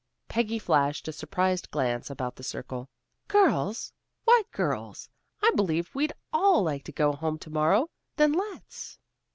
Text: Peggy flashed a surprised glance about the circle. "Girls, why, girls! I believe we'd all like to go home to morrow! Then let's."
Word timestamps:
Peggy 0.27 0.57
flashed 0.57 1.07
a 1.07 1.11
surprised 1.13 1.69
glance 1.69 2.09
about 2.09 2.35
the 2.35 2.41
circle. 2.41 2.89
"Girls, 3.27 3.93
why, 4.23 4.41
girls! 4.51 5.07
I 5.43 5.51
believe 5.55 5.93
we'd 5.93 6.13
all 6.33 6.63
like 6.63 6.83
to 6.85 6.91
go 6.91 7.11
home 7.13 7.37
to 7.37 7.49
morrow! 7.51 7.87
Then 8.15 8.33
let's." 8.33 8.97